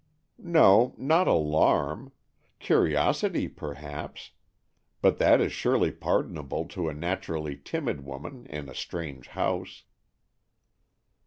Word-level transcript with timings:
"No, 0.43 0.95
not 0.97 1.27
alarm. 1.27 2.11
Curiosity, 2.57 3.47
perhaps, 3.47 4.31
but 4.99 5.19
that 5.19 5.39
is 5.39 5.51
surely 5.51 5.91
pardonable 5.91 6.65
to 6.69 6.89
a 6.89 6.93
naturally 6.95 7.55
timid 7.55 8.03
woman 8.03 8.47
in 8.47 8.67
a 8.67 8.73
strange 8.73 9.27
house." 9.27 9.83